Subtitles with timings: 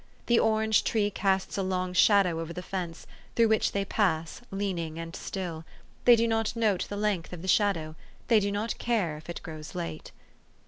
[0.25, 3.05] The orange tree casts a long shadow over the fence,
[3.35, 5.63] through which they pass, leaning and still.
[6.05, 7.95] They do not note the length of the shadow.
[8.27, 10.11] They do not care if it grows late.